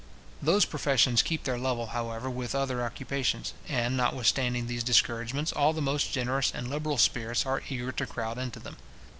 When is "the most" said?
5.73-6.11